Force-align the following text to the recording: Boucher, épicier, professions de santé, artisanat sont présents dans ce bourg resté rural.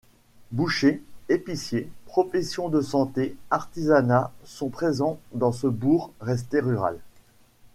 Boucher, 0.51 0.99
épicier, 1.29 1.87
professions 2.07 2.69
de 2.69 2.81
santé, 2.81 3.37
artisanat 3.51 4.31
sont 4.45 4.69
présents 4.69 5.19
dans 5.35 5.51
ce 5.51 5.67
bourg 5.67 6.11
resté 6.21 6.59
rural. 6.59 6.97